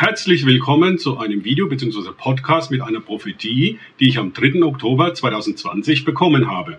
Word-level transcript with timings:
Herzlich 0.00 0.46
willkommen 0.46 0.96
zu 0.96 1.18
einem 1.18 1.42
Video 1.42 1.66
bzw. 1.66 2.12
Podcast 2.16 2.70
mit 2.70 2.82
einer 2.82 3.00
Prophetie, 3.00 3.80
die 3.98 4.08
ich 4.08 4.18
am 4.18 4.32
3. 4.32 4.62
Oktober 4.62 5.12
2020 5.12 6.04
bekommen 6.04 6.48
habe. 6.48 6.78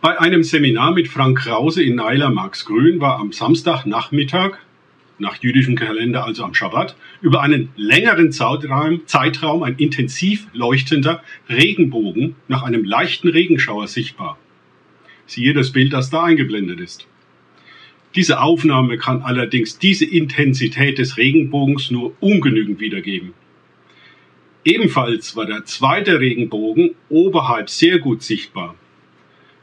Bei 0.00 0.20
einem 0.20 0.44
Seminar 0.44 0.92
mit 0.92 1.08
Frank 1.08 1.38
Krause 1.38 1.82
in 1.82 1.96
Neiler 1.96 2.30
Max 2.30 2.66
Grün 2.66 3.00
war 3.00 3.18
am 3.18 3.32
Samstagnachmittag, 3.32 4.58
nach 5.18 5.42
jüdischem 5.42 5.74
Kalender 5.74 6.24
also 6.24 6.44
am 6.44 6.54
Schabbat, 6.54 6.94
über 7.20 7.42
einen 7.42 7.70
längeren 7.74 8.30
Zeitraum 8.30 9.64
ein 9.64 9.74
intensiv 9.78 10.46
leuchtender 10.52 11.20
Regenbogen 11.48 12.36
nach 12.46 12.62
einem 12.62 12.84
leichten 12.84 13.26
Regenschauer 13.26 13.88
sichtbar. 13.88 14.38
Siehe 15.26 15.52
das 15.52 15.72
Bild, 15.72 15.92
das 15.92 16.10
da 16.10 16.22
eingeblendet 16.22 16.78
ist. 16.78 17.08
Diese 18.14 18.40
Aufnahme 18.40 18.96
kann 18.96 19.22
allerdings 19.22 19.78
diese 19.78 20.04
Intensität 20.04 20.98
des 20.98 21.16
Regenbogens 21.16 21.90
nur 21.90 22.14
ungenügend 22.20 22.78
wiedergeben. 22.78 23.32
Ebenfalls 24.64 25.34
war 25.36 25.46
der 25.46 25.64
zweite 25.64 26.20
Regenbogen 26.20 26.94
oberhalb 27.08 27.68
sehr 27.68 27.98
gut 27.98 28.22
sichtbar. 28.22 28.76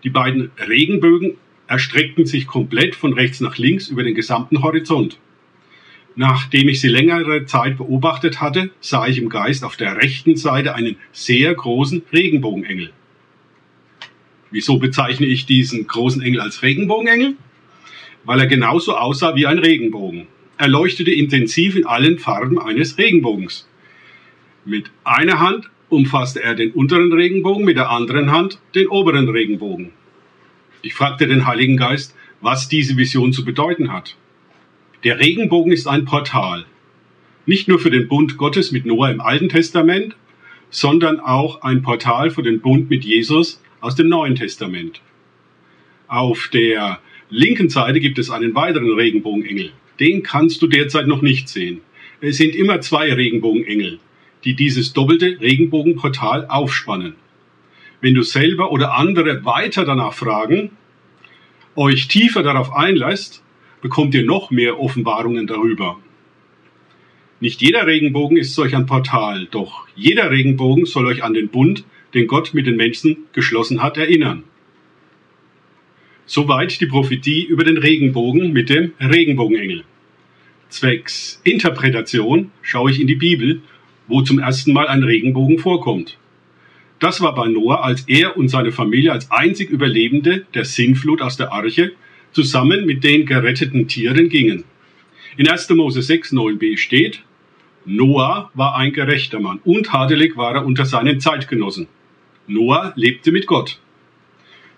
Die 0.03 0.09
beiden 0.09 0.51
Regenbögen 0.57 1.37
erstreckten 1.67 2.25
sich 2.25 2.45
komplett 2.45 2.95
von 2.95 3.13
rechts 3.13 3.39
nach 3.39 3.57
links 3.57 3.87
über 3.87 4.03
den 4.03 4.15
gesamten 4.15 4.61
Horizont. 4.61 5.17
Nachdem 6.15 6.67
ich 6.67 6.81
sie 6.81 6.89
längere 6.89 7.45
Zeit 7.45 7.77
beobachtet 7.77 8.41
hatte, 8.41 8.71
sah 8.81 9.07
ich 9.07 9.17
im 9.17 9.29
Geist 9.29 9.63
auf 9.63 9.77
der 9.77 9.95
rechten 9.95 10.35
Seite 10.35 10.75
einen 10.75 10.97
sehr 11.13 11.55
großen 11.55 12.03
Regenbogenengel. 12.11 12.91
Wieso 14.51 14.77
bezeichne 14.77 15.25
ich 15.25 15.45
diesen 15.45 15.87
großen 15.87 16.21
Engel 16.21 16.41
als 16.41 16.61
Regenbogenengel? 16.61 17.37
Weil 18.23 18.39
er 18.39 18.48
genauso 18.48 18.95
aussah 18.95 19.35
wie 19.35 19.48
ein 19.48 19.59
Regenbogen. 19.59 20.27
Er 20.57 20.67
leuchtete 20.67 21.12
intensiv 21.12 21.75
in 21.75 21.85
allen 21.85 22.20
Farben 22.20 22.59
eines 22.59 22.98
Regenbogens. 22.98 23.67
Mit 24.63 24.91
einer 25.03 25.39
Hand 25.39 25.70
umfasste 25.89 26.43
er 26.43 26.55
den 26.55 26.71
unteren 26.71 27.12
Regenbogen, 27.12 27.65
mit 27.65 27.77
der 27.77 27.90
anderen 27.90 28.32
Hand 28.32 28.60
den 28.76 28.87
oberen 28.87 29.27
Regenbogen. 29.27 29.91
Ich 30.84 30.93
fragte 30.93 31.27
den 31.27 31.48
Heiligen 31.48 31.77
Geist, 31.77 32.15
was 32.41 32.68
diese 32.68 32.98
Vision 32.98 33.34
zu 33.34 33.43
bedeuten 33.43 33.91
hat. 33.91 34.15
Der 35.04 35.20
Regenbogen 35.20 35.71
ist 35.71 35.88
ein 35.88 36.05
Portal. 36.05 36.65
Nicht 37.45 37.67
nur 37.67 37.79
für 37.79 37.90
den 37.90 38.07
Bund 38.07 38.38
Gottes 38.38 38.71
mit 38.71 38.85
Noah 38.85 39.10
im 39.10 39.20
Alten 39.20 39.49
Testament, 39.49 40.15
sondern 40.70 41.20
auch 41.20 41.63
ein 41.63 41.82
Portal 41.82 42.29
für 42.29 42.43
den 42.43 42.62
Bund 42.62 42.90
mit 42.90 43.04
Jesus 43.04 43.62
aus 43.79 43.95
dem 43.95 44.10
Neuen 44.10 44.35
Testament. 44.35 45.01
Auf 46.12 46.49
der 46.49 46.99
linken 47.29 47.70
Seite 47.70 48.01
gibt 48.01 48.20
es 48.20 48.29
einen 48.29 48.54
weiteren 48.54 48.91
Regenbogenengel. 48.91 49.71
Den 50.01 50.23
kannst 50.23 50.62
du 50.62 50.67
derzeit 50.67 51.07
noch 51.07 51.21
nicht 51.21 51.48
sehen. 51.48 51.79
Es 52.20 52.35
sind 52.35 52.54
immer 52.54 52.81
zwei 52.81 53.13
Regenbogenengel, 53.13 53.98
die 54.43 54.54
dieses 54.54 54.91
doppelte 54.91 55.39
Regenbogenportal 55.39 56.48
aufspannen. 56.48 57.15
Wenn 58.01 58.13
du 58.13 58.23
selber 58.23 58.73
oder 58.73 58.95
andere 58.95 59.45
weiter 59.45 59.85
danach 59.85 60.13
fragen, 60.13 60.71
euch 61.77 62.09
tiefer 62.09 62.43
darauf 62.43 62.73
einlässt, 62.76 63.41
bekommt 63.82 64.13
ihr 64.13 64.25
noch 64.25 64.51
mehr 64.51 64.81
Offenbarungen 64.81 65.47
darüber. 65.47 65.97
Nicht 67.39 67.62
jeder 67.62 67.88
Regenbogen 67.88 68.35
ist 68.35 68.53
solch 68.53 68.75
ein 68.75 68.85
Portal, 68.85 69.47
doch 69.50 69.88
jeder 69.95 70.29
Regenbogen 70.29 70.85
soll 70.85 71.06
euch 71.06 71.23
an 71.23 71.34
den 71.34 71.47
Bund 71.47 71.85
den 72.13 72.28
Gott 72.28 72.53
mit 72.53 72.67
den 72.67 72.75
Menschen 72.75 73.28
geschlossen 73.31 73.81
hat, 73.81 73.95
erinnern. 73.95 74.44
Soweit 76.25 76.79
die 76.79 76.85
Prophetie 76.85 77.44
über 77.44 77.63
den 77.63 77.77
Regenbogen 77.77 78.53
mit 78.53 78.69
dem 78.69 78.94
Regenbogenengel. 79.00 79.83
Zwecks 80.69 81.41
Interpretation 81.44 82.51
schaue 82.61 82.91
ich 82.91 83.01
in 83.01 83.07
die 83.07 83.16
Bibel, 83.16 83.61
wo 84.07 84.22
zum 84.22 84.39
ersten 84.39 84.73
Mal 84.73 84.88
ein 84.88 85.03
Regenbogen 85.03 85.59
vorkommt. 85.59 86.17
Das 86.99 87.19
war 87.19 87.33
bei 87.33 87.47
Noah, 87.47 87.83
als 87.83 88.03
er 88.07 88.38
und 88.38 88.49
seine 88.49 88.72
Familie 88.72 89.11
als 89.11 89.31
einzig 89.31 89.69
Überlebende 89.69 90.45
der 90.53 90.65
Sintflut 90.65 91.21
aus 91.21 91.35
der 91.35 91.51
Arche 91.51 91.93
zusammen 92.31 92.85
mit 92.85 93.03
den 93.03 93.25
geretteten 93.25 93.87
Tieren 93.87 94.29
gingen. 94.29 94.63
In 95.37 95.47
1. 95.47 95.69
Mose 95.71 96.01
6, 96.01 96.33
9b 96.33 96.77
steht, 96.77 97.23
Noah 97.85 98.51
war 98.53 98.75
ein 98.75 98.93
gerechter 98.93 99.39
Mann 99.39 99.59
und 99.63 99.87
tadelig 99.87 100.37
war 100.37 100.55
er 100.55 100.65
unter 100.65 100.85
seinen 100.85 101.19
Zeitgenossen. 101.19 101.87
Noah 102.47 102.93
lebte 102.95 103.31
mit 103.31 103.47
Gott. 103.47 103.79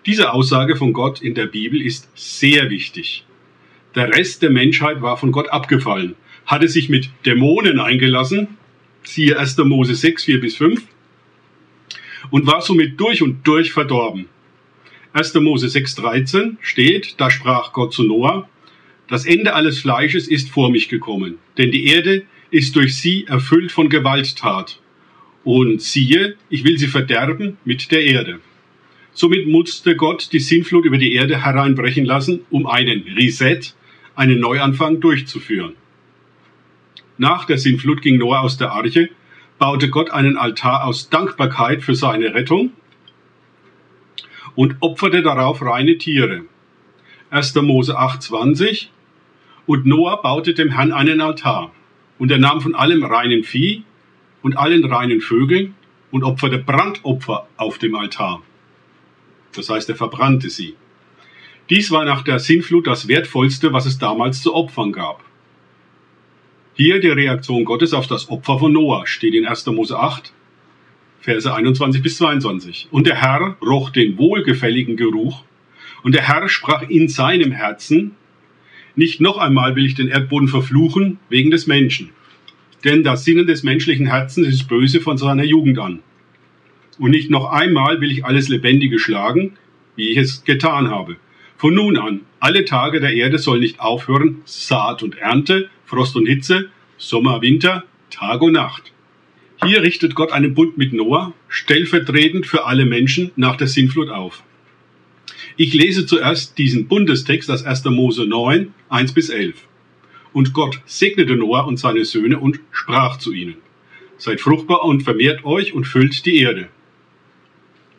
Diese 0.05 0.33
Aussage 0.33 0.75
von 0.75 0.91
Gott 0.91 1.21
in 1.21 1.33
der 1.33 1.45
Bibel 1.45 1.81
ist 1.81 2.09
sehr 2.13 2.69
wichtig. 2.69 3.23
Der 3.95 4.09
Rest 4.09 4.41
der 4.41 4.49
Menschheit 4.49 5.01
war 5.01 5.15
von 5.15 5.31
Gott 5.31 5.49
abgefallen, 5.49 6.15
hatte 6.45 6.67
sich 6.67 6.89
mit 6.89 7.09
Dämonen 7.25 7.79
eingelassen, 7.79 8.57
siehe 9.03 9.39
1. 9.39 9.57
Mose 9.59 9.95
6, 9.95 10.25
4 10.25 10.41
bis 10.41 10.57
5, 10.57 10.81
und 12.31 12.47
war 12.47 12.61
somit 12.61 12.99
durch 12.99 13.21
und 13.21 13.47
durch 13.47 13.71
verdorben. 13.71 14.25
1. 15.13 15.35
Mose 15.35 15.69
6, 15.69 15.95
13 15.95 16.57
steht, 16.59 17.15
da 17.17 17.29
sprach 17.29 17.71
Gott 17.71 17.93
zu 17.93 18.03
Noah, 18.03 18.49
das 19.07 19.25
Ende 19.25 19.53
alles 19.53 19.79
Fleisches 19.79 20.27
ist 20.27 20.49
vor 20.49 20.69
mich 20.69 20.89
gekommen, 20.89 21.37
denn 21.57 21.71
die 21.71 21.85
Erde 21.85 22.23
ist 22.51 22.75
durch 22.75 22.97
sie 22.97 23.25
erfüllt 23.27 23.71
von 23.71 23.87
Gewalttat 23.87 24.81
und 25.45 25.81
siehe, 25.81 26.35
ich 26.49 26.65
will 26.65 26.77
sie 26.77 26.87
verderben 26.87 27.57
mit 27.63 27.91
der 27.91 28.03
Erde. 28.03 28.41
Somit 29.13 29.47
musste 29.47 29.95
Gott 29.95 30.29
die 30.31 30.39
Sintflut 30.39 30.85
über 30.85 30.97
die 30.97 31.13
Erde 31.13 31.43
hereinbrechen 31.43 32.05
lassen, 32.05 32.41
um 32.49 32.65
einen 32.65 33.03
Reset, 33.15 33.59
einen 34.15 34.39
Neuanfang 34.39 34.99
durchzuführen. 34.99 35.73
Nach 37.17 37.45
der 37.45 37.59
Sintflut 37.59 38.01
ging 38.01 38.17
Noah 38.17 38.41
aus 38.41 38.57
der 38.57 38.71
Arche, 38.71 39.09
baute 39.59 39.89
Gott 39.89 40.09
einen 40.09 40.35
Altar 40.35 40.85
aus 40.85 41.09
Dankbarkeit 41.09 41.83
für 41.83 41.93
seine 41.93 42.33
Rettung 42.33 42.71
und 44.55 44.77
opferte 44.79 45.21
darauf 45.21 45.61
reine 45.61 45.97
Tiere. 45.97 46.41
1. 47.29 47.55
Mose 47.55 47.97
8,20 47.97 48.87
Und 49.65 49.85
Noah 49.85 50.21
baute 50.21 50.53
dem 50.53 50.69
Herrn 50.69 50.91
einen 50.91 51.21
Altar, 51.21 51.71
und 52.17 52.31
er 52.31 52.39
nahm 52.39 52.61
von 52.61 52.75
allem 52.75 53.03
reinen 53.03 53.43
Vieh 53.43 53.83
und 54.41 54.57
allen 54.57 54.85
reinen 54.85 55.21
Vögeln 55.21 55.75
und 56.11 56.23
opferte 56.23 56.57
Brandopfer 56.57 57.47
auf 57.57 57.77
dem 57.77 57.95
Altar. 57.95 58.41
Das 59.55 59.69
heißt, 59.69 59.89
er 59.89 59.95
verbrannte 59.95 60.49
sie. 60.49 60.75
Dies 61.69 61.91
war 61.91 62.05
nach 62.05 62.23
der 62.23 62.39
Sintflut 62.39 62.87
das 62.87 63.07
Wertvollste, 63.07 63.71
was 63.71 63.85
es 63.85 63.97
damals 63.97 64.41
zu 64.41 64.53
Opfern 64.53 64.91
gab. 64.91 65.23
Hier 66.75 66.99
die 66.99 67.09
Reaktion 67.09 67.65
Gottes 67.65 67.93
auf 67.93 68.07
das 68.07 68.29
Opfer 68.29 68.59
von 68.59 68.73
Noah 68.73 69.05
steht 69.05 69.35
in 69.35 69.45
1. 69.45 69.67
Mose 69.67 69.97
8, 69.97 70.33
Verse 71.21 71.53
21 71.53 72.01
bis 72.01 72.17
22. 72.17 72.87
Und 72.91 73.07
der 73.07 73.21
Herr 73.21 73.55
roch 73.61 73.91
den 73.91 74.17
wohlgefälligen 74.17 74.97
Geruch, 74.97 75.43
und 76.03 76.15
der 76.15 76.27
Herr 76.27 76.49
sprach 76.49 76.81
in 76.89 77.07
seinem 77.07 77.51
Herzen, 77.51 78.15
nicht 78.95 79.21
noch 79.21 79.37
einmal 79.37 79.75
will 79.75 79.85
ich 79.85 79.95
den 79.95 80.09
Erdboden 80.09 80.47
verfluchen 80.47 81.19
wegen 81.29 81.49
des 81.49 81.65
Menschen, 81.65 82.09
denn 82.83 83.03
das 83.03 83.23
Sinnen 83.23 83.47
des 83.47 83.63
menschlichen 83.63 84.07
Herzens 84.07 84.47
ist 84.47 84.67
böse 84.67 84.99
von 84.99 85.17
seiner 85.17 85.43
Jugend 85.43 85.79
an. 85.79 85.99
Und 86.99 87.11
nicht 87.11 87.29
noch 87.29 87.51
einmal 87.51 88.01
will 88.01 88.11
ich 88.11 88.25
alles 88.25 88.49
Lebendige 88.49 88.99
schlagen, 88.99 89.57
wie 89.95 90.09
ich 90.09 90.17
es 90.17 90.43
getan 90.43 90.89
habe. 90.89 91.17
Von 91.57 91.75
nun 91.75 91.97
an, 91.97 92.21
alle 92.39 92.65
Tage 92.65 92.99
der 92.99 93.13
Erde 93.13 93.39
sollen 93.39 93.61
nicht 93.61 93.79
aufhören, 93.79 94.41
Saat 94.45 95.01
und 95.01 95.17
Ernte, 95.17 95.69
Frost 95.85 96.15
und 96.15 96.25
Hitze, 96.25 96.69
Sommer, 96.97 97.41
Winter, 97.41 97.83
Tag 98.09 98.41
und 98.41 98.53
Nacht. 98.53 98.91
Hier 99.63 99.81
richtet 99.81 100.13
Gott 100.13 100.31
einen 100.31 100.53
Bund 100.53 100.77
mit 100.77 100.93
Noah, 100.93 101.33
stellvertretend 101.47 102.45
für 102.45 102.65
alle 102.65 102.85
Menschen 102.85 103.31
nach 103.35 103.55
der 103.55 103.67
Sintflut 103.67 104.09
auf. 104.09 104.43
Ich 105.55 105.73
lese 105.73 106.05
zuerst 106.05 106.57
diesen 106.57 106.87
Bundestext 106.87 107.49
aus 107.49 107.63
1. 107.63 107.85
Mose 107.85 108.25
9, 108.25 108.73
1 108.89 109.13
bis 109.13 109.29
11. 109.29 109.55
Und 110.33 110.53
Gott 110.53 110.81
segnete 110.85 111.35
Noah 111.35 111.65
und 111.67 111.77
seine 111.77 112.05
Söhne 112.05 112.39
und 112.39 112.59
sprach 112.71 113.17
zu 113.17 113.31
ihnen, 113.31 113.55
Seid 114.17 114.41
fruchtbar 114.41 114.83
und 114.83 115.03
vermehrt 115.03 115.45
euch 115.45 115.73
und 115.73 115.85
füllt 115.85 116.25
die 116.25 116.37
Erde. 116.39 116.69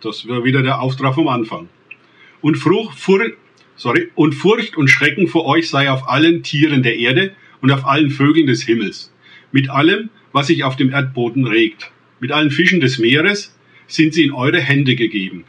Das 0.04 0.28
wäre 0.28 0.44
wieder 0.44 0.62
der 0.62 0.82
Auftrag 0.82 1.14
vom 1.14 1.28
Anfang. 1.28 1.70
Und, 2.42 2.56
Frucht, 2.56 2.98
Fur, 2.98 3.32
sorry, 3.74 4.10
und 4.14 4.34
Furcht 4.34 4.76
und 4.76 4.88
Schrecken 4.88 5.28
vor 5.28 5.46
euch 5.46 5.70
sei 5.70 5.90
auf 5.90 6.06
allen 6.10 6.42
Tieren 6.42 6.82
der 6.82 6.98
Erde 6.98 7.34
und 7.62 7.70
auf 7.70 7.86
allen 7.86 8.10
Vögeln 8.10 8.46
des 8.46 8.62
Himmels, 8.64 9.14
mit 9.50 9.70
allem, 9.70 10.10
was 10.32 10.48
sich 10.48 10.62
auf 10.62 10.76
dem 10.76 10.90
Erdboden 10.90 11.46
regt. 11.46 11.90
Mit 12.20 12.32
allen 12.32 12.50
Fischen 12.50 12.80
des 12.80 12.98
Meeres 12.98 13.56
sind 13.86 14.12
sie 14.12 14.24
in 14.24 14.32
eure 14.32 14.60
Hände 14.60 14.94
gegeben. 14.94 15.44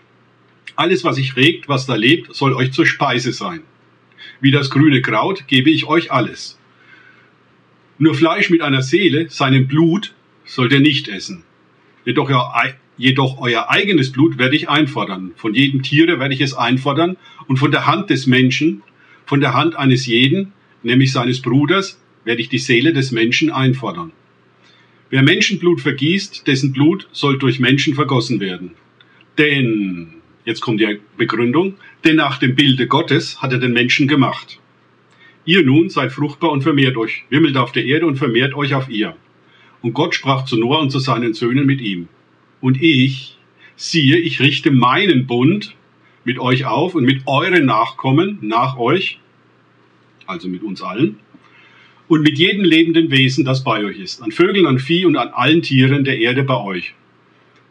Alles, 0.78 1.04
was 1.04 1.18
sich 1.18 1.36
regt, 1.36 1.68
was 1.68 1.86
da 1.86 1.96
lebt, 1.96 2.34
soll 2.34 2.54
euch 2.54 2.72
zur 2.72 2.86
Speise 2.86 3.34
sein. 3.34 3.60
Wie 4.40 4.51
das 4.51 4.69
grüne 4.69 5.01
Kraut 5.01 5.50
gebe 5.50 5.69
ich 5.69 5.86
euch 5.86 6.13
alles. 6.13 6.58
Nur 7.98 8.16
Fleisch 8.16 8.50
mit 8.50 8.62
einer 8.62 8.81
Seele, 8.81 9.30
seinem 9.30 9.68
Blut, 9.68 10.13
sollt 10.46 10.72
ihr 10.72 10.80
nicht 10.80 11.10
essen. 11.10 11.44
Jedoch, 12.06 12.30
jedoch 12.98 13.40
euer 13.40 13.70
eigenes 13.70 14.12
Blut 14.12 14.38
werde 14.38 14.56
ich 14.56 14.70
einfordern. 14.70 15.32
Von 15.36 15.54
jedem 15.54 15.84
Tiere 15.84 16.20
werde 16.20 16.34
ich 16.34 16.42
es 16.42 16.54
einfordern 16.54 17.18
und 17.48 17.58
von 17.58 17.72
der 17.72 17.88
Hand 17.88 18.10
des 18.10 18.28
Menschen, 18.28 18.82
von 19.26 19.40
der 19.40 19.54
Hand 19.54 19.76
eines 19.76 20.06
jeden, 20.06 20.54
nämlich 20.84 21.12
seines 21.12 21.42
Bruders, 21.42 22.00
werde 22.24 22.42
ich 22.42 22.50
die 22.50 22.58
Seele 22.58 22.94
des 22.94 23.12
Menschen 23.12 23.52
einfordern. 23.52 24.12
Wer 25.10 25.22
Menschenblut 25.22 25.82
vergießt, 25.82 26.48
dessen 26.48 26.74
Blut 26.74 27.08
soll 27.12 27.38
durch 27.38 27.60
Menschen 27.60 27.94
vergossen 27.94 28.40
werden. 28.40 28.72
Denn, 29.38 30.16
jetzt 30.46 30.62
kommt 30.62 30.80
die 30.80 31.00
Begründung, 31.18 31.76
denn 32.04 32.16
nach 32.16 32.38
dem 32.38 32.56
Bilde 32.56 32.88
Gottes 32.88 33.42
hat 33.42 33.52
er 33.52 33.60
den 33.60 33.74
Menschen 33.74 34.08
gemacht. 34.08 34.60
Ihr 35.46 35.64
nun 35.64 35.90
seid 35.90 36.12
fruchtbar 36.12 36.52
und 36.52 36.64
vermehrt 36.64 36.98
euch, 36.98 37.24
wimmelt 37.30 37.56
auf 37.56 37.72
der 37.72 37.86
Erde 37.86 38.08
und 38.08 38.18
vermehrt 38.18 38.56
euch 38.56 38.74
auf 38.74 38.90
ihr. 38.90 39.16
Und 39.82 39.94
Gott 39.94 40.16
sprach 40.16 40.46
zu 40.46 40.58
Noah 40.58 40.80
und 40.80 40.90
zu 40.90 40.98
seinen 40.98 41.36
Söhnen 41.36 41.68
mit 41.68 41.82
ihm. 41.82 42.08
Und 42.66 42.82
ich, 42.82 43.38
siehe, 43.76 44.18
ich 44.18 44.40
richte 44.40 44.72
meinen 44.72 45.28
Bund 45.28 45.76
mit 46.24 46.40
euch 46.40 46.66
auf 46.66 46.96
und 46.96 47.04
mit 47.04 47.22
euren 47.28 47.64
Nachkommen 47.64 48.40
nach 48.42 48.80
euch, 48.80 49.20
also 50.26 50.48
mit 50.50 50.64
uns 50.64 50.82
allen, 50.82 51.20
und 52.08 52.24
mit 52.24 52.40
jedem 52.40 52.64
lebenden 52.64 53.12
Wesen, 53.12 53.46
das 53.46 53.64
bei 53.64 53.86
euch 53.86 54.00
ist, 54.00 54.24
an 54.24 54.32
Vögeln, 54.32 54.66
an 54.66 54.80
Vieh 54.80 55.06
und 55.06 55.16
an 55.16 55.28
allen 55.28 55.62
Tieren 55.62 56.06
der 56.06 56.18
Erde 56.18 56.42
bei 56.42 56.60
euch. 56.60 56.96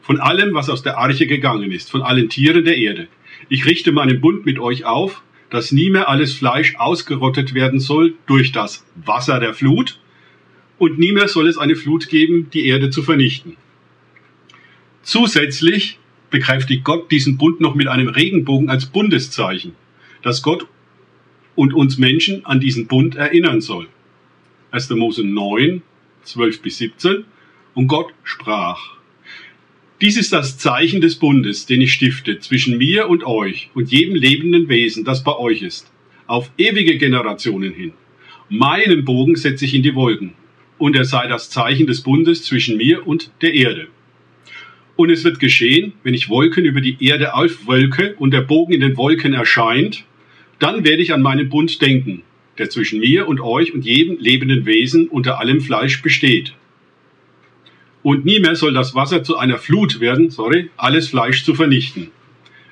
Von 0.01 0.21
allem, 0.21 0.55
was 0.55 0.71
aus 0.71 0.85
der 0.85 0.97
Arche 0.97 1.27
gegangen 1.27 1.73
ist, 1.73 1.91
von 1.91 2.03
allen 2.03 2.29
Tieren 2.29 2.65
der 2.65 2.77
Erde. 2.77 3.09
Ich 3.49 3.67
richte 3.67 3.91
meinen 3.91 4.21
Bund 4.21 4.47
mit 4.47 4.61
euch 4.61 4.85
auf, 4.85 5.25
dass 5.51 5.73
nie 5.73 5.91
mehr 5.91 6.09
alles 6.09 6.35
Fleisch 6.35 6.77
ausgerottet 6.77 7.53
werden 7.53 7.81
soll 7.81 8.15
durch 8.27 8.53
das 8.53 8.87
Wasser 8.95 9.41
der 9.41 9.55
Flut, 9.55 9.99
und 10.79 11.01
nie 11.01 11.11
mehr 11.11 11.27
soll 11.27 11.49
es 11.49 11.59
eine 11.59 11.75
Flut 11.75 12.09
geben, 12.09 12.49
die 12.55 12.69
Erde 12.69 12.91
zu 12.91 13.03
vernichten. 13.03 13.57
Zusätzlich 15.05 15.99
bekräftigt 16.31 16.83
Gott 16.83 17.13
diesen 17.13 17.37
Bund 17.37 17.61
noch 17.61 17.75
mit 17.75 17.89
einem 17.89 18.09
Regenbogen 18.09 18.71
als 18.71 18.87
Bundeszeichen, 18.87 19.73
dass 20.23 20.43
Gott 20.43 20.67
und 21.55 21.75
uns 21.75 21.99
Menschen 21.99 22.47
an 22.47 22.59
diesen 22.59 22.87
Bund 22.87 23.15
erinnern 23.15 23.61
soll. 23.61 23.87
1. 24.71 24.89
Mose 24.91 25.23
9, 25.23 25.83
12 26.23 26.63
bis 26.63 26.79
17. 26.79 27.25
Und 27.75 27.87
Gott 27.87 28.15
sprach. 28.25 28.81
Dies 30.01 30.17
ist 30.17 30.33
das 30.33 30.57
Zeichen 30.57 31.03
des 31.03 31.17
Bundes, 31.17 31.67
den 31.67 31.83
ich 31.83 31.93
stifte 31.93 32.39
zwischen 32.39 32.79
mir 32.79 33.09
und 33.09 33.25
euch 33.25 33.69
und 33.75 33.93
jedem 33.93 34.15
lebenden 34.15 34.71
Wesen, 34.71 35.05
das 35.05 35.23
bei 35.23 35.37
euch 35.37 35.61
ist, 35.61 35.93
auf 36.27 36.51
ewige 36.57 36.97
Generationen 36.97 37.75
hin. 37.75 37.93
Meinen 38.49 39.05
Bogen 39.05 39.37
setze 39.37 39.67
ich 39.67 39.75
in 39.75 39.83
die 39.83 39.95
Wolken, 39.95 40.33
und 40.79 40.97
er 40.97 41.05
sei 41.05 41.29
das 41.29 41.51
Zeichen 41.51 41.87
des 41.87 42.01
Bundes 42.01 42.43
zwischen 42.43 42.79
mir 42.79 43.07
und 43.07 43.31
der 43.43 43.53
Erde. 43.53 43.89
Und 44.97 45.11
es 45.11 45.25
wird 45.25 45.41
geschehen, 45.41 45.93
wenn 46.05 46.15
ich 46.15 46.29
Wolken 46.29 46.65
über 46.65 46.81
die 46.81 46.97
Erde 47.05 47.35
aufwölke 47.35 48.15
und 48.19 48.33
der 48.33 48.43
Bogen 48.43 48.73
in 48.73 48.81
den 48.81 48.97
Wolken 48.97 49.33
erscheint, 49.33 50.05
dann 50.59 50.85
werde 50.85 51.03
ich 51.03 51.13
an 51.13 51.23
meinen 51.23 51.49
Bund 51.49 51.83
denken, 51.83 52.23
der 52.59 52.71
zwischen 52.71 53.01
mir 53.01 53.27
und 53.27 53.41
euch 53.41 53.75
und 53.75 53.85
jedem 53.85 54.19
lebenden 54.19 54.67
Wesen 54.67 55.09
unter 55.09 55.41
allem 55.41 55.61
Fleisch 55.61 56.01
besteht. 56.01 56.55
Und 58.05 58.25
nie 58.25 58.39
mehr 58.39 58.55
soll 58.55 58.73
das 58.73 58.95
Wasser 58.95 59.25
zu 59.25 59.37
einer 59.37 59.59
Flut 59.59 59.99
werden, 59.99 60.31
sorry, 60.31 60.71
alles 60.77 61.09
Fleisch 61.09 61.43
zu 61.43 61.55
vernichten. 61.55 62.11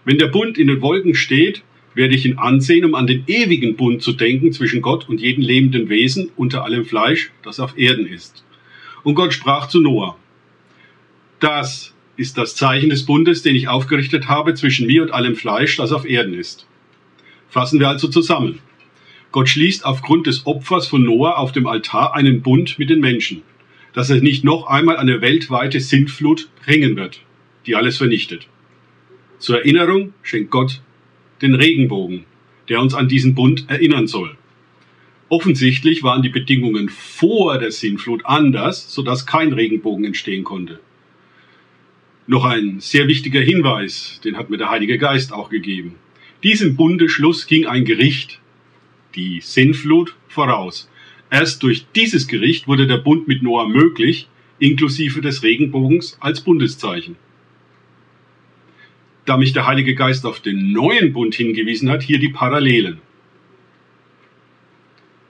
Wenn 0.04 0.18
der 0.18 0.28
Bund 0.28 0.58
in 0.58 0.68
den 0.68 0.80
Wolken 0.80 1.14
steht, 1.14 1.62
werde 1.94 2.14
ich 2.14 2.24
ihn 2.24 2.38
ansehen, 2.38 2.84
um 2.84 2.94
an 2.94 3.06
den 3.06 3.24
ewigen 3.26 3.76
Bund 3.76 4.02
zu 4.02 4.12
denken 4.12 4.52
zwischen 4.52 4.82
Gott 4.82 5.08
und 5.08 5.20
jedem 5.20 5.42
lebenden 5.42 5.88
Wesen 5.88 6.30
unter 6.36 6.64
allem 6.64 6.84
Fleisch, 6.84 7.30
das 7.42 7.60
auf 7.60 7.78
Erden 7.78 8.06
ist. 8.06 8.44
Und 9.02 9.14
Gott 9.14 9.34
sprach 9.34 9.68
zu 9.68 9.80
Noah, 9.80 10.16
das 11.40 11.91
ist 12.16 12.38
das 12.38 12.56
Zeichen 12.56 12.90
des 12.90 13.06
Bundes, 13.06 13.42
den 13.42 13.56
ich 13.56 13.68
aufgerichtet 13.68 14.28
habe 14.28 14.54
zwischen 14.54 14.86
mir 14.86 15.02
und 15.02 15.12
allem 15.12 15.36
Fleisch, 15.36 15.76
das 15.76 15.92
auf 15.92 16.04
Erden 16.04 16.34
ist. 16.34 16.66
Fassen 17.48 17.80
wir 17.80 17.88
also 17.88 18.08
zusammen. 18.08 18.60
Gott 19.30 19.48
schließt 19.48 19.84
aufgrund 19.84 20.26
des 20.26 20.46
Opfers 20.46 20.86
von 20.86 21.02
Noah 21.02 21.38
auf 21.38 21.52
dem 21.52 21.66
Altar 21.66 22.14
einen 22.14 22.42
Bund 22.42 22.78
mit 22.78 22.90
den 22.90 23.00
Menschen, 23.00 23.42
dass 23.94 24.10
er 24.10 24.20
nicht 24.20 24.44
noch 24.44 24.66
einmal 24.66 24.98
eine 24.98 25.20
weltweite 25.22 25.80
Sintflut 25.80 26.48
bringen 26.64 26.96
wird, 26.96 27.20
die 27.66 27.74
alles 27.74 27.96
vernichtet. 27.96 28.46
Zur 29.38 29.58
Erinnerung 29.58 30.12
schenkt 30.22 30.50
Gott 30.50 30.82
den 31.40 31.54
Regenbogen, 31.54 32.24
der 32.68 32.80
uns 32.80 32.94
an 32.94 33.08
diesen 33.08 33.34
Bund 33.34 33.64
erinnern 33.68 34.06
soll. 34.06 34.36
Offensichtlich 35.28 36.02
waren 36.02 36.22
die 36.22 36.28
Bedingungen 36.28 36.90
vor 36.90 37.58
der 37.58 37.72
Sintflut 37.72 38.26
anders, 38.26 38.92
sodass 38.92 39.24
kein 39.24 39.54
Regenbogen 39.54 40.04
entstehen 40.04 40.44
konnte. 40.44 40.78
Noch 42.32 42.46
ein 42.46 42.80
sehr 42.80 43.08
wichtiger 43.08 43.42
Hinweis, 43.42 44.18
den 44.24 44.38
hat 44.38 44.48
mir 44.48 44.56
der 44.56 44.70
Heilige 44.70 44.96
Geist 44.96 45.34
auch 45.34 45.50
gegeben. 45.50 45.96
Diesem 46.42 46.76
Bundeschluss 46.76 47.46
ging 47.46 47.66
ein 47.66 47.84
Gericht 47.84 48.40
die 49.14 49.42
Sinnflut 49.42 50.16
voraus. 50.28 50.90
Erst 51.30 51.62
durch 51.62 51.84
dieses 51.94 52.26
Gericht 52.28 52.66
wurde 52.66 52.86
der 52.86 52.96
Bund 52.96 53.28
mit 53.28 53.42
Noah 53.42 53.68
möglich, 53.68 54.28
inklusive 54.58 55.20
des 55.20 55.42
Regenbogens 55.42 56.16
als 56.20 56.40
Bundeszeichen. 56.40 57.16
Da 59.26 59.36
mich 59.36 59.52
der 59.52 59.66
Heilige 59.66 59.94
Geist 59.94 60.24
auf 60.24 60.40
den 60.40 60.72
neuen 60.72 61.12
Bund 61.12 61.34
hingewiesen 61.34 61.90
hat, 61.90 62.02
hier 62.02 62.18
die 62.18 62.30
Parallelen. 62.30 63.02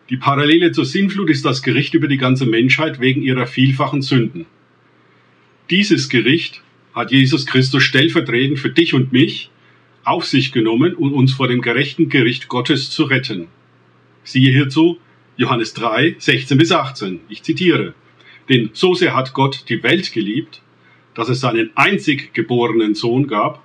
Die 0.08 0.19
Parallele 0.19 0.70
zur 0.70 0.84
Sinnflut 0.84 1.31
ist 1.31 1.44
das 1.44 1.64
Gericht 1.64 1.94
über 1.94 2.06
die 2.06 2.16
ganze 2.16 2.46
Menschheit 2.46 3.00
wegen 3.00 3.22
ihrer 3.22 3.49
vielfachen 3.49 4.02
Sünden. 4.02 4.46
Dieses 5.69 6.08
Gericht 6.08 6.62
hat 6.94 7.11
Jesus 7.11 7.47
Christus 7.47 7.83
stellvertretend 7.83 8.59
für 8.59 8.71
dich 8.71 8.94
und 8.94 9.12
mich 9.12 9.50
auf 10.05 10.25
sich 10.25 10.53
genommen, 10.53 10.94
um 10.94 11.12
uns 11.12 11.33
vor 11.33 11.49
dem 11.49 11.61
gerechten 11.61 12.09
Gericht 12.09 12.49
Gottes 12.49 12.91
zu 12.91 13.05
retten. 13.05 13.49
Siehe 14.25 14.53
hierzu 14.53 14.99
Johannes 15.37 15.75
3, 15.75 16.17
16 16.19 16.59
bis 16.59 16.73
18. 16.73 17.21
Ich 17.29 17.43
zitiere. 17.43 17.94
Denn 18.49 18.71
so 18.73 18.94
sehr 18.94 19.15
hat 19.15 19.33
Gott 19.33 19.65
die 19.69 19.83
Welt 19.83 20.12
geliebt, 20.12 20.61
dass 21.15 21.29
es 21.29 21.41
seinen 21.41 21.71
einzig 21.75 22.35
geborenen 22.35 22.95
Sohn 22.95 23.27
gab, 23.27 23.62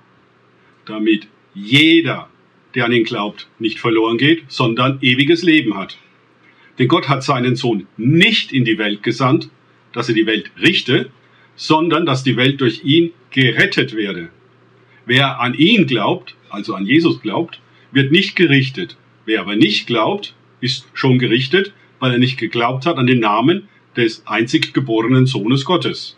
damit 0.86 1.26
jeder, 1.54 2.28
der 2.74 2.86
an 2.86 2.92
ihn 2.92 3.04
glaubt, 3.04 3.48
nicht 3.58 3.78
verloren 3.78 4.18
geht, 4.18 4.44
sondern 4.48 4.98
ewiges 5.02 5.42
Leben 5.42 5.76
hat. 5.76 5.98
Denn 6.78 6.88
Gott 6.88 7.08
hat 7.08 7.24
seinen 7.24 7.56
Sohn 7.56 7.86
nicht 7.96 8.52
in 8.52 8.64
die 8.64 8.78
Welt 8.78 9.02
gesandt, 9.02 9.50
dass 9.92 10.08
er 10.08 10.14
die 10.14 10.26
Welt 10.26 10.50
richte, 10.60 11.10
sondern 11.58 12.06
dass 12.06 12.22
die 12.22 12.36
Welt 12.36 12.60
durch 12.60 12.84
ihn 12.84 13.10
gerettet 13.30 13.94
werde. 13.94 14.30
Wer 15.04 15.40
an 15.40 15.54
ihn 15.54 15.86
glaubt, 15.86 16.36
also 16.48 16.74
an 16.74 16.86
Jesus 16.86 17.20
glaubt, 17.20 17.60
wird 17.92 18.12
nicht 18.12 18.36
gerichtet. 18.36 18.96
Wer 19.26 19.40
aber 19.40 19.56
nicht 19.56 19.86
glaubt, 19.86 20.34
ist 20.60 20.86
schon 20.94 21.18
gerichtet, 21.18 21.74
weil 21.98 22.12
er 22.12 22.18
nicht 22.18 22.38
geglaubt 22.38 22.86
hat 22.86 22.96
an 22.96 23.06
den 23.06 23.18
Namen 23.18 23.68
des 23.96 24.26
einzig 24.26 24.72
geborenen 24.72 25.26
Sohnes 25.26 25.64
Gottes. 25.64 26.16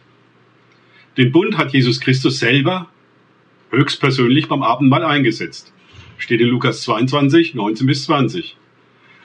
Den 1.16 1.32
Bund 1.32 1.56
hat 1.56 1.72
Jesus 1.72 2.00
Christus 2.00 2.38
selber 2.38 2.88
höchstpersönlich 3.70 4.46
beim 4.46 4.62
Abendmahl 4.62 5.04
eingesetzt. 5.04 5.72
Steht 6.18 6.42
in 6.42 6.48
Lukas 6.48 6.82
22, 6.82 7.54
19 7.54 7.86
bis 7.86 8.04
20. 8.04 8.56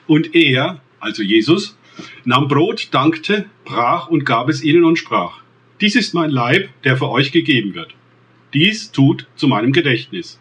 Und 0.06 0.34
er, 0.34 0.80
also 0.98 1.22
Jesus, 1.22 1.76
nahm 2.24 2.48
Brot, 2.48 2.88
dankte, 2.92 3.44
brach 3.64 4.08
und 4.08 4.24
gab 4.24 4.48
es 4.48 4.64
ihnen 4.64 4.84
und 4.84 4.96
sprach, 4.96 5.40
dies 5.80 5.94
ist 5.94 6.14
mein 6.14 6.30
Leib, 6.30 6.70
der 6.84 6.96
für 6.96 7.10
euch 7.10 7.32
gegeben 7.32 7.74
wird. 7.74 7.94
Dies 8.54 8.92
tut 8.92 9.26
zu 9.36 9.48
meinem 9.48 9.72
Gedächtnis. 9.72 10.40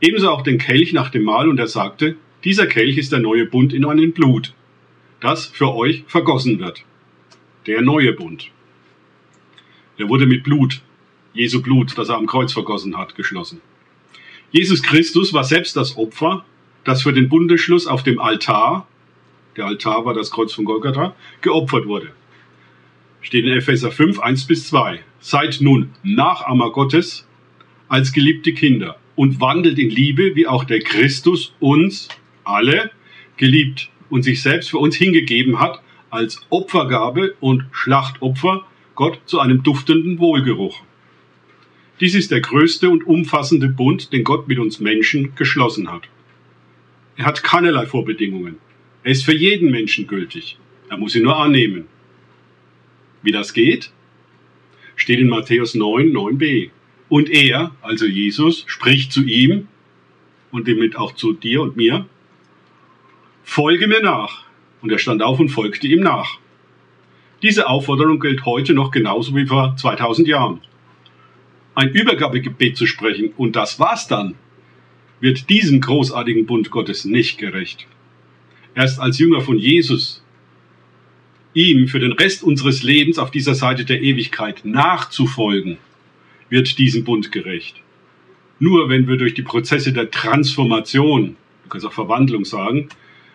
Ebenso 0.00 0.30
auch 0.30 0.42
den 0.42 0.58
Kelch 0.58 0.92
nach 0.92 1.10
dem 1.10 1.24
Mahl 1.24 1.48
und 1.48 1.58
er 1.58 1.66
sagte, 1.66 2.16
dieser 2.44 2.66
Kelch 2.66 2.96
ist 2.96 3.12
der 3.12 3.20
neue 3.20 3.46
Bund 3.46 3.72
in 3.72 3.82
meinem 3.82 4.12
Blut, 4.12 4.54
das 5.20 5.46
für 5.46 5.74
euch 5.74 6.04
vergossen 6.06 6.58
wird. 6.58 6.84
Der 7.66 7.82
neue 7.82 8.12
Bund. 8.12 8.50
Der 9.98 10.08
wurde 10.08 10.26
mit 10.26 10.42
Blut, 10.42 10.80
Jesu 11.34 11.62
Blut, 11.62 11.96
das 11.96 12.08
er 12.08 12.16
am 12.16 12.26
Kreuz 12.26 12.52
vergossen 12.52 12.96
hat, 12.96 13.14
geschlossen. 13.14 13.60
Jesus 14.50 14.82
Christus 14.82 15.32
war 15.32 15.44
selbst 15.44 15.76
das 15.76 15.96
Opfer, 15.96 16.44
das 16.84 17.02
für 17.02 17.12
den 17.12 17.28
Bundesschluss 17.28 17.86
auf 17.86 18.02
dem 18.02 18.18
Altar, 18.18 18.86
der 19.56 19.66
Altar 19.66 20.04
war 20.04 20.14
das 20.14 20.30
Kreuz 20.30 20.52
von 20.52 20.64
Golgatha, 20.64 21.14
geopfert 21.42 21.86
wurde. 21.86 22.12
Steht 23.22 23.44
in 23.44 23.52
Epheser 23.52 23.92
5, 23.92 24.18
1 24.18 24.46
bis 24.46 24.66
2. 24.66 25.00
Seid 25.20 25.58
nun 25.60 25.90
Nachahmer 26.02 26.72
Gottes 26.72 27.26
als 27.88 28.12
geliebte 28.12 28.52
Kinder 28.52 28.96
und 29.14 29.40
wandelt 29.40 29.78
in 29.78 29.90
Liebe, 29.90 30.34
wie 30.34 30.48
auch 30.48 30.64
der 30.64 30.80
Christus 30.80 31.54
uns 31.60 32.08
alle 32.42 32.90
geliebt 33.36 33.90
und 34.10 34.24
sich 34.24 34.42
selbst 34.42 34.70
für 34.70 34.78
uns 34.78 34.96
hingegeben 34.96 35.60
hat 35.60 35.80
als 36.10 36.44
Opfergabe 36.50 37.34
und 37.40 37.64
Schlachtopfer 37.70 38.66
Gott 38.96 39.20
zu 39.26 39.38
einem 39.38 39.62
duftenden 39.62 40.18
Wohlgeruch. 40.18 40.82
Dies 42.00 42.16
ist 42.16 42.32
der 42.32 42.40
größte 42.40 42.90
und 42.90 43.06
umfassende 43.06 43.68
Bund, 43.68 44.12
den 44.12 44.24
Gott 44.24 44.48
mit 44.48 44.58
uns 44.58 44.80
Menschen 44.80 45.34
geschlossen 45.36 45.90
hat. 45.90 46.02
Er 47.16 47.26
hat 47.26 47.44
keinerlei 47.44 47.86
Vorbedingungen. 47.86 48.56
Er 49.04 49.12
ist 49.12 49.24
für 49.24 49.34
jeden 49.34 49.70
Menschen 49.70 50.08
gültig. 50.08 50.58
Er 50.90 50.96
muss 50.96 51.14
ihn 51.14 51.22
nur 51.22 51.36
annehmen. 51.36 51.86
Wie 53.22 53.32
das 53.32 53.52
geht? 53.52 53.92
Steht 54.96 55.20
in 55.20 55.28
Matthäus 55.28 55.74
9, 55.74 56.12
9b. 56.12 56.70
Und 57.08 57.30
er, 57.30 57.72
also 57.82 58.06
Jesus, 58.06 58.64
spricht 58.66 59.12
zu 59.12 59.22
ihm 59.24 59.68
und 60.50 60.68
damit 60.68 60.96
auch 60.96 61.14
zu 61.14 61.32
dir 61.32 61.62
und 61.62 61.76
mir, 61.76 62.06
Folge 63.42 63.86
mir 63.86 64.02
nach. 64.02 64.44
Und 64.80 64.90
er 64.90 64.98
stand 64.98 65.22
auf 65.22 65.38
und 65.38 65.48
folgte 65.48 65.86
ihm 65.86 66.00
nach. 66.00 66.38
Diese 67.42 67.68
Aufforderung 67.68 68.20
gilt 68.20 68.44
heute 68.44 68.72
noch 68.72 68.90
genauso 68.90 69.34
wie 69.34 69.46
vor 69.46 69.76
2000 69.76 70.28
Jahren. 70.28 70.60
Ein 71.74 71.90
Übergabegebet 71.90 72.76
zu 72.76 72.86
sprechen 72.86 73.32
und 73.36 73.56
das 73.56 73.80
war's 73.80 74.06
dann, 74.06 74.34
wird 75.20 75.50
diesem 75.50 75.80
großartigen 75.80 76.46
Bund 76.46 76.70
Gottes 76.70 77.04
nicht 77.04 77.38
gerecht. 77.38 77.86
Erst 78.74 79.00
als 79.00 79.18
Jünger 79.18 79.40
von 79.40 79.58
Jesus, 79.58 80.21
ihm 81.54 81.88
für 81.88 82.00
den 82.00 82.12
Rest 82.12 82.42
unseres 82.42 82.82
Lebens 82.82 83.18
auf 83.18 83.30
dieser 83.30 83.54
Seite 83.54 83.84
der 83.84 84.00
Ewigkeit 84.02 84.64
nachzufolgen, 84.64 85.78
wird 86.48 86.78
diesem 86.78 87.04
Bund 87.04 87.32
gerecht. 87.32 87.76
Nur 88.58 88.88
wenn 88.88 89.08
wir 89.08 89.16
durch 89.16 89.34
die 89.34 89.42
Prozesse 89.42 89.92
der 89.92 90.10
Transformation, 90.10 91.36
du 91.64 91.68
kannst 91.68 91.86
auch 91.86 91.92
Verwandlung 91.92 92.44
sagen, 92.44 92.88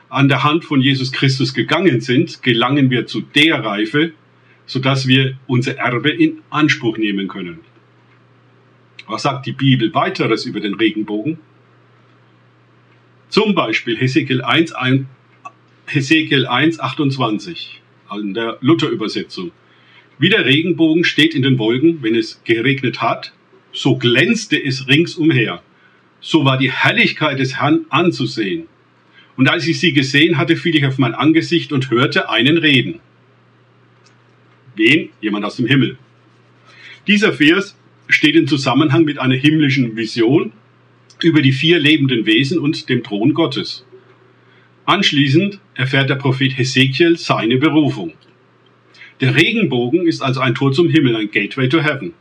an 0.10 0.30
der 0.30 0.44
Hand 0.44 0.64
von 0.64 0.82
Jesus 0.82 1.12
Christus 1.12 1.54
gegangen 1.54 2.00
sind, 2.00 2.42
gelangen 2.44 2.90
wir 2.90 3.08
zu 3.08 3.22
der 3.22 3.64
Reife, 3.64 4.14
sodass 4.66 5.08
wir 5.08 5.38
unser 5.48 5.78
Erbe 5.78 6.12
in 6.12 6.40
Anspruch 6.50 6.98
nehmen 6.98 7.28
können. 7.28 7.60
Was 9.08 9.24
sagt 9.24 9.46
die 9.46 9.54
Bibel 9.54 9.94
weiteres 9.94 10.46
über 10.46 10.60
den 10.60 10.76
Regenbogen? 10.76 11.40
Zum 13.30 13.56
Beispiel 13.56 13.98
Hesekiel 13.98 14.42
1, 14.42 14.72
1 14.74 15.06
Hesekiel 15.88 16.46
1, 16.46 16.80
28 16.80 17.82
in 18.12 18.34
der 18.34 18.58
Luther-Übersetzung. 18.62 19.52
Wie 20.20 20.30
der 20.30 20.46
Regenbogen 20.46 21.04
steht 21.04 21.36
in 21.36 21.44
den 21.44 21.60
Wolken, 21.60 22.02
wenn 22.02 22.16
es 22.16 22.42
geregnet 22.44 23.02
hat, 23.02 23.34
so 23.72 23.98
glänzte 23.98 24.62
es 24.62 24.88
ringsumher. 24.88 25.62
So 26.20 26.46
war 26.46 26.58
die 26.58 26.72
Herrlichkeit 26.72 27.40
des 27.40 27.60
Herrn 27.60 27.86
anzusehen. 27.90 28.68
Und 29.36 29.50
als 29.50 29.68
ich 29.68 29.80
sie 29.80 29.94
gesehen 29.94 30.38
hatte, 30.38 30.56
fiel 30.56 30.76
ich 30.76 30.86
auf 30.86 30.98
mein 30.98 31.14
Angesicht 31.14 31.72
und 31.72 31.92
hörte 31.92 32.30
einen 32.30 32.58
reden. 32.58 33.00
Wen? 34.76 35.10
Jemand 35.22 35.46
aus 35.46 35.58
dem 35.58 35.68
Himmel. 35.68 35.98
Dieser 37.08 37.34
Vers 37.34 37.78
steht 38.10 38.36
in 38.36 38.48
Zusammenhang 38.48 39.06
mit 39.06 39.20
einer 39.20 39.36
himmlischen 39.36 39.96
Vision 39.96 40.52
über 41.22 41.42
die 41.42 41.52
vier 41.52 41.80
lebenden 41.80 42.26
Wesen 42.26 42.60
und 42.60 42.90
dem 42.90 43.04
Thron 43.04 43.34
Gottes. 43.34 43.86
Anschließend 44.88 45.60
erfährt 45.74 46.10
der 46.10 46.16
Prophet 46.16 46.58
Hesekiel 46.58 47.18
seine 47.18 47.58
Berufung. 47.58 48.14
Der 49.20 49.36
Regenbogen 49.36 50.08
ist 50.08 50.22
also 50.22 50.40
ein 50.40 50.56
Tor 50.56 50.72
zum 50.72 50.88
Himmel, 50.88 51.18
ein 51.18 51.30
Gateway 51.30 51.68
to 51.68 51.82
Heaven. 51.82 52.14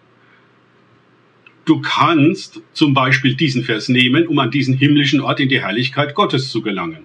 Du 1.65 1.81
kannst 1.81 2.61
zum 2.73 2.93
Beispiel 2.93 3.37
diesen 3.37 3.63
Vers 3.63 3.89
nehmen, 3.89 4.27
um 4.27 4.41
an 4.41 4.51
diesen 4.51 4.77
himmlischen 4.77 5.21
Ort 5.21 5.39
in 5.39 5.49
die 5.49 5.61
Herrlichkeit 5.61 6.17
Gottes 6.17 6.51
zu 6.51 6.61
gelangen. 6.61 7.05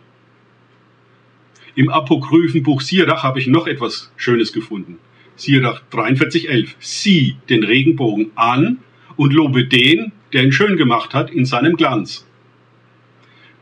Im 1.75 1.89
apokryphen 1.89 2.63
Buch 2.63 2.81
Sirach 2.81 3.21
habe 3.21 3.37
ich 3.37 3.45
noch 3.45 3.67
etwas 3.67 4.11
Schönes 4.17 4.53
gefunden. 4.53 4.97
Sirach 5.35 5.83
43,11. 5.91 6.69
Sieh 6.79 7.35
den 7.49 7.63
Regenbogen 7.63 8.31
an 8.33 8.79
und 9.15 9.31
lobe 9.31 9.65
den, 9.65 10.11
der 10.33 10.41
ihn 10.41 10.51
schön 10.51 10.75
gemacht 10.75 11.13
hat, 11.13 11.29
in 11.29 11.45
seinem 11.45 11.75
Glanz. 11.75 12.25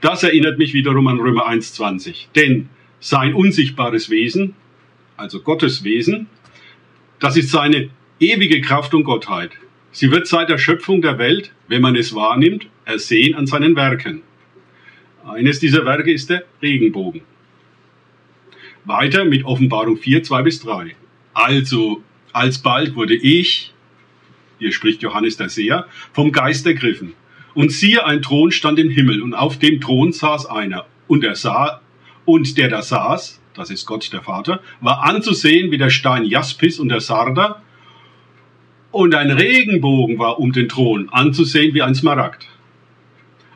Das 0.01 0.23
erinnert 0.23 0.57
mich 0.57 0.73
wiederum 0.73 1.07
an 1.07 1.19
Römer 1.19 1.49
1,20. 1.49 2.27
Denn 2.35 2.69
sein 2.99 3.33
unsichtbares 3.33 4.09
Wesen, 4.09 4.55
also 5.17 5.41
Gottes 5.41 5.83
Wesen, 5.83 6.27
das 7.19 7.35
ist 7.35 7.49
seine 7.49 7.89
ewige 8.19 8.61
Kraft 8.61 8.93
und 8.93 9.03
Gottheit. 9.03 9.51
Sie 9.91 10.11
wird 10.11 10.27
seit 10.27 10.49
der 10.49 10.57
Schöpfung 10.57 11.01
der 11.01 11.17
Welt, 11.17 11.51
wenn 11.67 11.81
man 11.81 11.95
es 11.95 12.15
wahrnimmt, 12.15 12.67
ersehen 12.85 13.35
an 13.35 13.47
seinen 13.47 13.75
Werken. 13.75 14.21
Eines 15.25 15.59
dieser 15.59 15.85
Werke 15.85 16.11
ist 16.11 16.29
der 16.29 16.43
Regenbogen. 16.61 17.21
Weiter 18.85 19.25
mit 19.25 19.43
Offenbarung 19.43 19.97
4, 19.97 20.23
2 20.23 20.41
bis 20.43 20.61
3. 20.61 20.95
Also, 21.33 22.01
alsbald 22.31 22.95
wurde 22.95 23.15
ich, 23.15 23.73
hier 24.59 24.71
spricht 24.71 25.01
Johannes 25.01 25.37
der 25.37 25.49
Seher, 25.49 25.87
vom 26.13 26.31
Geist 26.31 26.65
ergriffen. 26.65 27.13
Und 27.59 27.73
siehe, 27.73 28.05
ein 28.05 28.21
Thron 28.21 28.53
stand 28.53 28.79
im 28.79 28.89
Himmel, 28.89 29.21
und 29.21 29.33
auf 29.33 29.59
dem 29.59 29.81
Thron 29.81 30.13
saß 30.13 30.45
einer. 30.45 30.85
Und 31.09 31.25
er 31.25 31.35
sah, 31.35 31.81
und 32.23 32.57
der 32.57 32.69
da 32.69 32.81
saß, 32.81 33.41
das 33.53 33.69
ist 33.69 33.85
Gott 33.85 34.13
der 34.13 34.21
Vater, 34.21 34.61
war 34.79 35.03
anzusehen 35.03 35.69
wie 35.69 35.77
der 35.77 35.89
Stein 35.89 36.23
Jaspis 36.23 36.79
und 36.79 36.87
der 36.87 37.01
Sarder, 37.01 37.61
und 38.91 39.13
ein 39.13 39.29
Regenbogen 39.29 40.19
war 40.19 40.39
um 40.39 40.53
den 40.53 40.69
Thron, 40.69 41.09
anzusehen 41.09 41.73
wie 41.73 41.81
ein 41.81 41.95
Smaragd. 41.95 42.47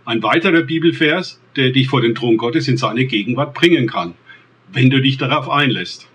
Ein 0.04 0.22
weiterer 0.22 0.64
Bibelvers, 0.64 1.40
der 1.56 1.70
dich 1.70 1.88
vor 1.88 2.02
den 2.02 2.14
Thron 2.14 2.36
Gottes 2.36 2.68
in 2.68 2.76
seine 2.76 3.06
Gegenwart 3.06 3.54
bringen 3.54 3.88
kann, 3.88 4.16
wenn 4.74 4.90
du 4.90 5.00
dich 5.00 5.18
darauf 5.18 5.50
einlässt. 5.50 6.10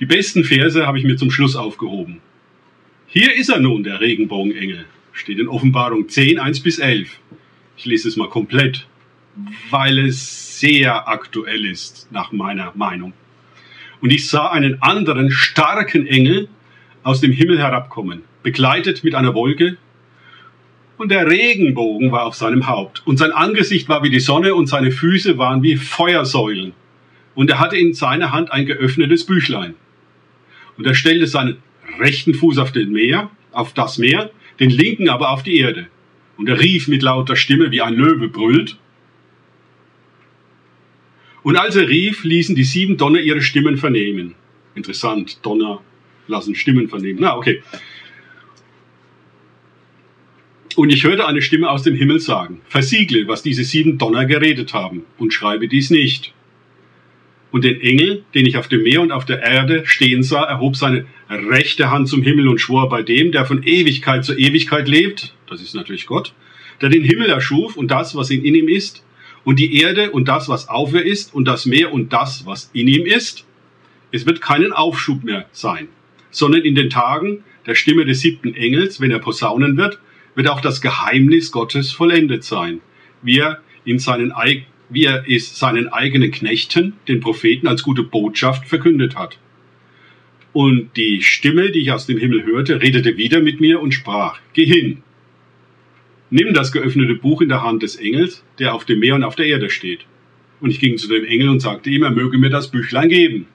Die 0.00 0.06
besten 0.06 0.44
Verse 0.44 0.86
habe 0.86 0.98
ich 0.98 1.04
mir 1.04 1.16
zum 1.16 1.30
Schluss 1.30 1.56
aufgehoben. 1.56 2.22
Hier 3.06 3.36
ist 3.36 3.50
er 3.50 3.60
nun, 3.60 3.84
der 3.84 4.00
Regenbogenengel, 4.00 4.86
steht 5.14 5.38
in 5.38 5.48
Offenbarung 5.48 6.08
10, 6.08 6.38
1 6.38 6.60
bis 6.60 6.78
11. 6.78 7.18
Ich 7.76 7.86
lese 7.86 8.08
es 8.08 8.16
mal 8.16 8.28
komplett, 8.28 8.86
weil 9.70 9.98
es 9.98 10.60
sehr 10.60 11.08
aktuell 11.08 11.64
ist, 11.64 12.08
nach 12.10 12.32
meiner 12.32 12.72
Meinung. 12.74 13.14
Und 14.00 14.10
ich 14.10 14.28
sah 14.28 14.50
einen 14.50 14.82
anderen 14.82 15.30
starken 15.30 16.06
Engel, 16.06 16.48
aus 17.02 17.20
dem 17.20 17.32
Himmel 17.32 17.58
herabkommen, 17.58 18.22
begleitet 18.42 19.04
mit 19.04 19.14
einer 19.14 19.34
Wolke, 19.34 19.76
und 20.96 21.10
der 21.10 21.28
Regenbogen 21.28 22.12
war 22.12 22.24
auf 22.24 22.34
seinem 22.34 22.66
Haupt, 22.66 23.02
und 23.06 23.18
sein 23.18 23.32
Angesicht 23.32 23.88
war 23.88 24.02
wie 24.02 24.10
die 24.10 24.20
Sonne, 24.20 24.54
und 24.54 24.68
seine 24.68 24.90
Füße 24.90 25.38
waren 25.38 25.62
wie 25.62 25.76
Feuersäulen. 25.76 26.72
Und 27.34 27.50
er 27.50 27.58
hatte 27.58 27.76
in 27.76 27.94
seiner 27.94 28.32
Hand 28.32 28.52
ein 28.52 28.64
geöffnetes 28.64 29.26
Büchlein. 29.26 29.74
Und 30.76 30.86
er 30.86 30.94
stellte 30.94 31.26
seinen 31.26 31.58
rechten 31.98 32.34
Fuß 32.34 32.58
auf 32.58 32.72
den 32.72 32.92
Meer, 32.92 33.30
auf 33.52 33.74
das 33.74 33.98
Meer, 33.98 34.30
den 34.60 34.70
linken 34.70 35.08
aber 35.08 35.30
auf 35.30 35.42
die 35.42 35.58
Erde. 35.58 35.88
Und 36.36 36.48
er 36.48 36.60
rief 36.60 36.88
mit 36.88 37.02
lauter 37.02 37.36
Stimme, 37.36 37.70
wie 37.70 37.80
ein 37.80 37.94
Löwe 37.94 38.28
brüllt. 38.28 38.76
Und 41.42 41.56
als 41.56 41.76
er 41.76 41.88
rief, 41.88 42.24
ließen 42.24 42.54
die 42.54 42.64
sieben 42.64 42.96
Donner 42.96 43.20
ihre 43.20 43.42
Stimmen 43.42 43.76
vernehmen. 43.76 44.34
Interessant, 44.74 45.44
Donner, 45.44 45.80
lassen 46.26 46.54
Stimmen 46.54 46.88
vernehmen. 46.88 47.18
Na, 47.20 47.36
okay. 47.36 47.62
Und 50.76 50.90
ich 50.90 51.04
hörte 51.04 51.26
eine 51.26 51.42
Stimme 51.42 51.70
aus 51.70 51.82
dem 51.82 51.94
Himmel 51.94 52.18
sagen, 52.18 52.60
versiegle, 52.66 53.28
was 53.28 53.42
diese 53.42 53.62
sieben 53.62 53.98
Donner 53.98 54.24
geredet 54.24 54.74
haben, 54.74 55.04
und 55.18 55.32
schreibe 55.32 55.68
dies 55.68 55.90
nicht. 55.90 56.34
Und 57.54 57.62
den 57.62 57.80
Engel, 57.80 58.24
den 58.34 58.46
ich 58.46 58.56
auf 58.56 58.66
dem 58.66 58.82
Meer 58.82 59.00
und 59.00 59.12
auf 59.12 59.26
der 59.26 59.40
Erde 59.40 59.86
stehen 59.86 60.24
sah, 60.24 60.42
erhob 60.42 60.74
seine 60.74 61.06
rechte 61.30 61.88
Hand 61.88 62.08
zum 62.08 62.24
Himmel 62.24 62.48
und 62.48 62.58
schwor 62.58 62.88
bei 62.88 63.02
dem, 63.02 63.30
der 63.30 63.46
von 63.46 63.62
Ewigkeit 63.62 64.24
zu 64.24 64.36
Ewigkeit 64.36 64.88
lebt, 64.88 65.36
das 65.46 65.62
ist 65.62 65.76
natürlich 65.76 66.06
Gott, 66.06 66.34
der 66.80 66.88
den 66.88 67.04
Himmel 67.04 67.28
erschuf 67.28 67.76
und 67.76 67.92
das, 67.92 68.16
was 68.16 68.30
in 68.30 68.44
ihm 68.44 68.66
ist, 68.66 69.04
und 69.44 69.60
die 69.60 69.80
Erde 69.80 70.10
und 70.10 70.26
das, 70.26 70.48
was 70.48 70.68
auf 70.68 70.94
ihr 70.94 71.04
ist, 71.04 71.32
und 71.32 71.46
das 71.46 71.64
Meer 71.64 71.92
und 71.92 72.12
das, 72.12 72.44
was 72.44 72.70
in 72.72 72.88
ihm 72.88 73.06
ist. 73.06 73.44
Es 74.10 74.26
wird 74.26 74.40
keinen 74.40 74.72
Aufschub 74.72 75.22
mehr 75.22 75.46
sein 75.52 75.86
sondern 76.34 76.62
in 76.62 76.74
den 76.74 76.90
Tagen 76.90 77.44
der 77.66 77.74
Stimme 77.74 78.04
des 78.04 78.20
siebten 78.20 78.54
Engels, 78.54 79.00
wenn 79.00 79.10
er 79.10 79.20
posaunen 79.20 79.76
wird, 79.76 79.98
wird 80.34 80.48
auch 80.48 80.60
das 80.60 80.80
Geheimnis 80.80 81.52
Gottes 81.52 81.92
vollendet 81.92 82.44
sein, 82.44 82.80
wie 83.22 83.38
er, 83.38 83.60
in 83.86 83.98
seinen, 83.98 84.32
wie 84.88 85.04
er 85.04 85.24
es 85.28 85.58
seinen 85.58 85.88
eigenen 85.88 86.30
Knechten, 86.30 86.94
den 87.08 87.20
Propheten, 87.20 87.66
als 87.66 87.82
gute 87.82 88.02
Botschaft 88.02 88.66
verkündet 88.68 89.16
hat. 89.16 89.38
Und 90.52 90.96
die 90.96 91.22
Stimme, 91.22 91.72
die 91.72 91.80
ich 91.80 91.92
aus 91.92 92.06
dem 92.06 92.18
Himmel 92.18 92.44
hörte, 92.44 92.80
redete 92.80 93.16
wieder 93.16 93.40
mit 93.40 93.60
mir 93.60 93.80
und 93.80 93.92
sprach, 93.92 94.38
Geh 94.52 94.66
hin, 94.66 95.02
nimm 96.30 96.54
das 96.54 96.72
geöffnete 96.72 97.14
Buch 97.14 97.40
in 97.42 97.48
der 97.48 97.62
Hand 97.62 97.82
des 97.82 97.96
Engels, 97.96 98.44
der 98.58 98.74
auf 98.74 98.84
dem 98.84 99.00
Meer 99.00 99.16
und 99.16 99.24
auf 99.24 99.34
der 99.34 99.46
Erde 99.46 99.70
steht. 99.70 100.00
Und 100.60 100.70
ich 100.70 100.80
ging 100.80 100.96
zu 100.96 101.08
dem 101.08 101.24
Engel 101.24 101.48
und 101.48 101.60
sagte 101.60 101.90
ihm, 101.90 102.04
er 102.04 102.10
möge 102.10 102.38
mir 102.38 102.50
das 102.50 102.70
Büchlein 102.70 103.08
geben. 103.08 103.46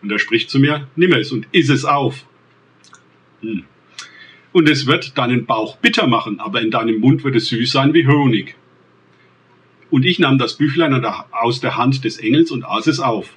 Und 0.00 0.10
er 0.10 0.18
spricht 0.18 0.50
zu 0.50 0.58
mir, 0.58 0.88
nimm 0.96 1.12
es 1.12 1.32
und 1.32 1.46
iss 1.52 1.68
es 1.68 1.84
auf. 1.84 2.24
Hm. 3.40 3.64
Und 4.52 4.68
es 4.68 4.86
wird 4.86 5.16
deinen 5.16 5.46
Bauch 5.46 5.76
bitter 5.76 6.06
machen, 6.06 6.38
aber 6.38 6.60
in 6.60 6.70
deinem 6.70 7.00
Mund 7.00 7.24
wird 7.24 7.36
es 7.36 7.46
süß 7.46 7.70
sein 7.70 7.94
wie 7.94 8.06
Honig. 8.06 8.54
Und 9.92 10.06
ich 10.06 10.18
nahm 10.18 10.38
das 10.38 10.56
Büchlein 10.56 11.04
aus 11.32 11.60
der 11.60 11.76
Hand 11.76 12.02
des 12.04 12.16
Engels 12.16 12.50
und 12.50 12.64
aß 12.64 12.86
es 12.86 12.98
auf. 12.98 13.34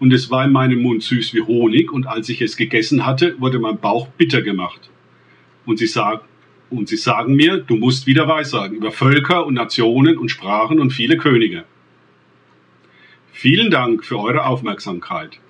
Und 0.00 0.10
es 0.10 0.30
war 0.30 0.42
in 0.42 0.50
meinem 0.50 0.80
Mund 0.80 1.02
süß 1.02 1.34
wie 1.34 1.42
Honig, 1.42 1.92
und 1.92 2.06
als 2.06 2.30
ich 2.30 2.40
es 2.40 2.56
gegessen 2.56 3.04
hatte, 3.04 3.38
wurde 3.38 3.58
mein 3.58 3.78
Bauch 3.78 4.08
bitter 4.08 4.40
gemacht. 4.40 4.88
Und 5.66 5.78
sie, 5.78 5.86
sag, 5.86 6.24
und 6.70 6.88
sie 6.88 6.96
sagen 6.96 7.34
mir, 7.34 7.58
du 7.58 7.76
musst 7.76 8.06
wieder 8.06 8.26
weissagen 8.26 8.78
über 8.78 8.90
Völker 8.90 9.44
und 9.44 9.52
Nationen 9.52 10.16
und 10.16 10.30
Sprachen 10.30 10.80
und 10.80 10.94
viele 10.94 11.18
Könige. 11.18 11.64
Vielen 13.30 13.70
Dank 13.70 14.02
für 14.02 14.18
eure 14.18 14.46
Aufmerksamkeit. 14.46 15.40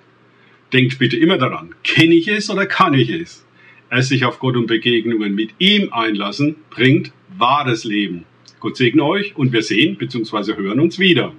Denkt 0.73 0.99
bitte 0.99 1.15
immer 1.15 1.37
daran, 1.37 1.73
kenne 1.85 2.15
ich 2.15 2.27
es 2.27 2.49
oder 2.49 2.65
kann 2.65 2.95
ich 2.95 3.09
es? 3.09 3.45
Es 3.89 4.09
sich 4.09 4.25
auf 4.25 4.39
Gott 4.39 4.57
und 4.57 4.67
Begegnungen 4.67 5.35
mit 5.35 5.51
ihm 5.59 5.93
einlassen, 5.93 6.57
bringt 6.69 7.13
wahres 7.37 7.85
Leben. 7.85 8.25
Gott 8.63 8.77
segne 8.77 9.03
euch 9.03 9.35
und 9.35 9.51
wir 9.51 9.61
sehen 9.61 9.97
bzw. 9.97 10.55
hören 10.55 10.79
uns 10.79 10.97
wieder. 10.97 11.33